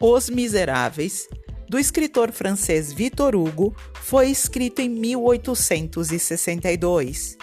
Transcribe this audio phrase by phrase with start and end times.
[0.00, 1.28] Os Miseráveis,
[1.68, 7.38] do escritor francês Victor Hugo, foi escrito em 1862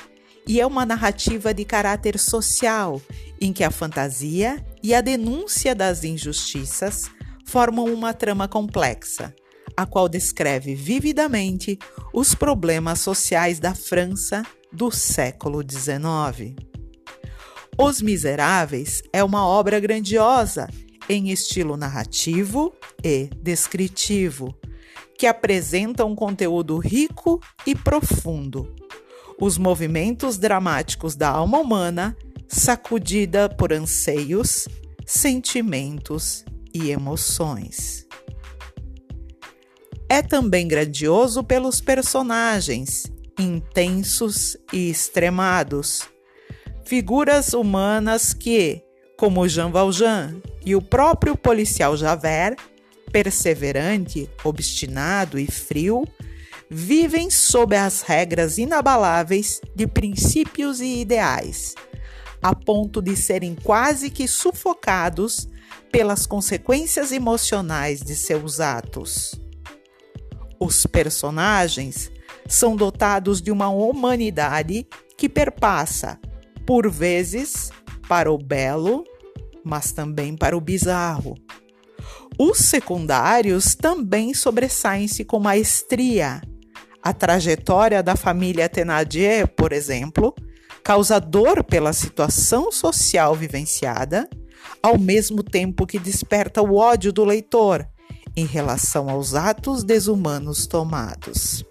[0.45, 3.01] e é uma narrativa de caráter social
[3.39, 7.09] em que a fantasia e a denúncia das injustiças
[7.45, 9.33] formam uma trama complexa,
[9.75, 11.79] a qual descreve vividamente
[12.13, 16.53] os problemas sociais da França do século XIX.
[17.77, 20.67] Os Miseráveis é uma obra grandiosa
[21.09, 22.73] em estilo narrativo
[23.03, 24.55] e descritivo,
[25.17, 28.75] que apresenta um conteúdo rico e profundo.
[29.39, 32.15] Os movimentos dramáticos da alma humana,
[32.47, 34.67] sacudida por anseios,
[35.05, 38.07] sentimentos e emoções.
[40.07, 43.05] É também grandioso pelos personagens,
[43.39, 46.01] intensos e extremados,
[46.83, 48.83] figuras humanas que,
[49.21, 52.57] como Jean Valjean e o próprio policial Javert,
[53.11, 56.07] perseverante, obstinado e frio,
[56.67, 61.75] vivem sob as regras inabaláveis de princípios e ideais,
[62.41, 65.47] a ponto de serem quase que sufocados
[65.91, 69.39] pelas consequências emocionais de seus atos.
[70.59, 72.11] Os personagens
[72.47, 76.19] são dotados de uma humanidade que perpassa,
[76.65, 77.69] por vezes,
[78.09, 79.05] para o belo,
[79.63, 81.35] mas também para o bizarro.
[82.37, 86.41] Os secundários também sobressaem-se com maestria.
[87.03, 90.33] A trajetória da família Thénardier, por exemplo,
[90.83, 94.29] causa dor pela situação social vivenciada,
[94.81, 97.87] ao mesmo tempo que desperta o ódio do leitor
[98.35, 101.63] em relação aos atos desumanos tomados.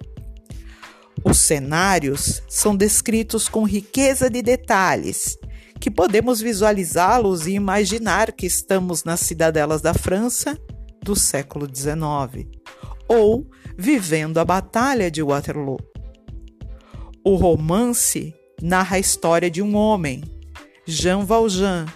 [1.24, 5.36] Os cenários são descritos com riqueza de detalhes,
[5.80, 10.58] que podemos visualizá-los e imaginar que estamos nas cidadelas da França
[11.02, 12.46] do século XIX,
[13.08, 15.78] ou vivendo a Batalha de Waterloo.
[17.24, 20.22] O romance narra a história de um homem,
[20.86, 21.86] Jean Valjean,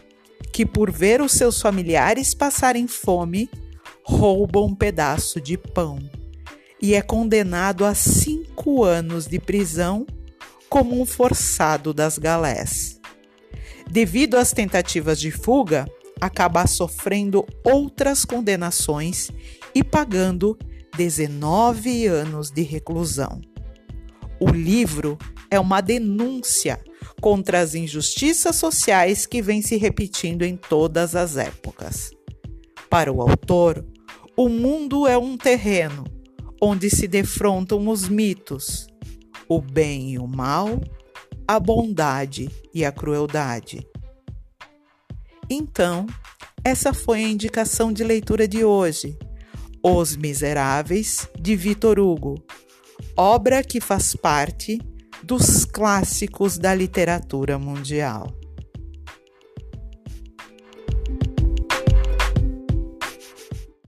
[0.51, 3.51] que, por ver os seus familiares passarem fome,
[4.03, 5.99] rouba um pedaço de pão
[6.81, 10.07] e é condenado a cinco anos de prisão
[10.69, 13.01] como um forçado das galés.
[13.95, 15.87] Devido às tentativas de fuga,
[16.21, 19.31] acaba sofrendo outras condenações
[19.73, 20.59] e pagando
[20.97, 23.41] 19 anos de reclusão.
[24.41, 25.17] O livro
[25.49, 26.83] é uma denúncia
[27.21, 32.11] contra as injustiças sociais que vêm se repetindo em todas as épocas.
[32.91, 33.87] Para o autor,
[34.37, 36.03] o mundo é um terreno
[36.61, 38.89] onde se defrontam os mitos,
[39.49, 40.81] o bem e o mal,
[41.47, 43.87] a bondade e a crueldade.
[45.49, 46.07] Então,
[46.65, 49.19] essa foi a indicação de leitura de hoje.
[49.83, 52.43] Os Miseráveis, de Vitor Hugo,
[53.17, 54.81] obra que faz parte
[55.23, 58.29] dos clássicos da literatura mundial.